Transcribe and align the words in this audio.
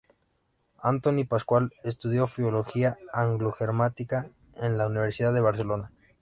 Antoni 0.81 1.25
Pascual 1.25 1.73
estudió 1.83 2.25
filología 2.25 2.97
anglo-germánica 3.13 4.31
en 4.55 4.79
la 4.79 4.87
Universidad 4.87 5.31
de 5.31 5.41
Barcelona. 5.41 5.91